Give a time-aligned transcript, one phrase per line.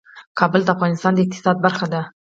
[0.39, 2.01] کابل د افغانستان د اقتصاد برخه ده.